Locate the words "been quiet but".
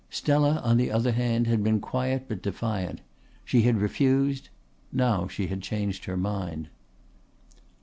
1.63-2.41